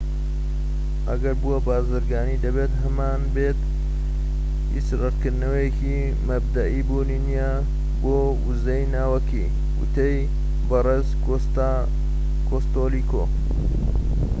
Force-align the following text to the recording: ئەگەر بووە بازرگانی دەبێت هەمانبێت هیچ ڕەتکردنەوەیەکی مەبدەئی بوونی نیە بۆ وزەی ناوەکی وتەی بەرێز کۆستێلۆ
ئەگەر 1.11 1.35
بووە 1.41 1.57
بازرگانی 1.67 2.41
دەبێت 2.45 2.73
هەمانبێت 2.83 3.59
هیچ 4.73 4.87
ڕەتکردنەوەیەکی 5.01 5.97
مەبدەئی 6.27 6.85
بوونی 6.87 7.23
نیە 7.27 7.51
بۆ 8.01 8.15
وزەی 8.47 8.83
ناوەکی 8.95 9.45
وتەی 9.79 10.17
بەرێز 10.69 11.07
کۆستێلۆ 12.49 13.03